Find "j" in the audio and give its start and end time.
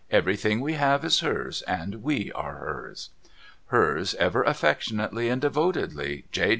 6.31-6.49